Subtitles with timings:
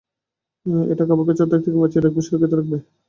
[0.91, 2.77] এটা কাপড়কে ছত্রাক থেকে বাঁচিয়ে রাখবে, সুরক্ষিত রাখবে।